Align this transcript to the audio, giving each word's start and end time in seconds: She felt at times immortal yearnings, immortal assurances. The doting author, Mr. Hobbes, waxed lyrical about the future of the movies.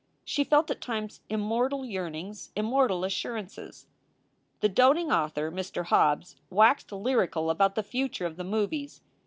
She 0.25 0.43
felt 0.43 0.71
at 0.71 0.81
times 0.81 1.21
immortal 1.29 1.85
yearnings, 1.85 2.49
immortal 2.55 3.03
assurances. 3.03 3.85
The 4.61 4.67
doting 4.67 5.11
author, 5.11 5.51
Mr. 5.51 5.85
Hobbes, 5.85 6.37
waxed 6.49 6.91
lyrical 6.91 7.51
about 7.51 7.75
the 7.75 7.83
future 7.83 8.25
of 8.25 8.35
the 8.35 8.43
movies. 8.43 9.01